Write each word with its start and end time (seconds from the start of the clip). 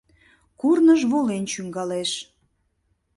Курныж 0.59 1.01
волен 1.11 1.43
чӱҥгалеш,- 1.51 2.11